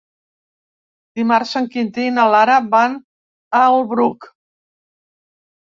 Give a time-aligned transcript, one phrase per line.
[1.19, 2.97] Dimarts en Quintí i na Lara van
[3.63, 4.31] al Bruc.